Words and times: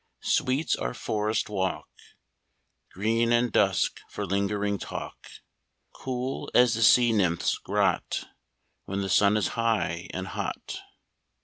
Sweet's 0.23 0.75
our 0.75 0.95
forest 0.95 1.47
walk 1.47 1.87
Green 2.91 3.31
and 3.31 3.51
dusk 3.51 3.99
for 4.09 4.25
lingering 4.25 4.79
talk. 4.79 5.27
Cool 5.93 6.49
as 6.55 6.73
the 6.73 6.81
sea 6.81 7.11
nymph's 7.13 7.59
grot 7.59 8.25
When 8.85 9.01
the 9.01 9.09
sun 9.09 9.37
is 9.37 9.49
high 9.49 10.07
and 10.11 10.25
hot. 10.29 10.79